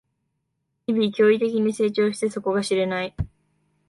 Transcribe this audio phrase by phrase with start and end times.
[0.87, 3.15] 日々、驚異的に成長して底が知れない